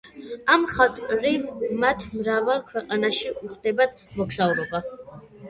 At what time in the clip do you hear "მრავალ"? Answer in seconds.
2.21-2.65